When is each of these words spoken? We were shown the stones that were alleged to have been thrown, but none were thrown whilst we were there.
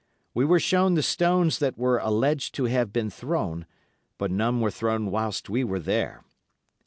We 0.33 0.45
were 0.45 0.59
shown 0.59 0.95
the 0.95 1.03
stones 1.03 1.59
that 1.59 1.77
were 1.77 1.99
alleged 1.99 2.55
to 2.55 2.63
have 2.65 2.91
been 2.91 3.11
thrown, 3.11 3.67
but 4.17 4.31
none 4.31 4.59
were 4.59 4.71
thrown 4.71 5.11
whilst 5.11 5.47
we 5.47 5.63
were 5.63 5.77
there. 5.77 6.23